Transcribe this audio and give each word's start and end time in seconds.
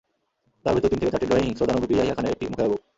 তার 0.65 0.73
ভেতর 0.75 0.89
তিন 0.91 0.99
থেকে 0.99 1.11
চারটি 1.13 1.27
ড্রয়িং 1.27 1.45
হিংস্র 1.47 1.67
দানবরূপী 1.67 1.93
ইয়াহিয়া 1.95 2.15
খানের 2.17 2.33
একটি 2.33 2.45
মুখাবয়ব। 2.51 2.81